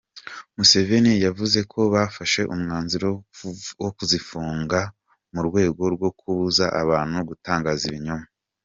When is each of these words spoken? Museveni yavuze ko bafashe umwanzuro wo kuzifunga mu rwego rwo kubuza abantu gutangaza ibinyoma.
Museveni 0.55 1.13
yavuze 1.25 1.59
ko 1.71 1.79
bafashe 1.93 2.41
umwanzuro 2.53 3.09
wo 3.83 3.89
kuzifunga 3.97 4.79
mu 5.33 5.41
rwego 5.47 5.83
rwo 5.95 6.09
kubuza 6.19 6.65
abantu 6.81 7.17
gutangaza 7.29 7.83
ibinyoma. 7.89 8.27